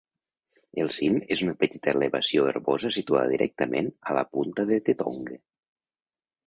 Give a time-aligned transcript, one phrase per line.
[0.83, 5.41] El cim és una petita elevació herbosa situada directament a la punta de The Tongue.